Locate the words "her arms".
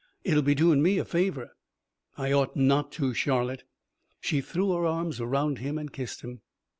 4.73-5.21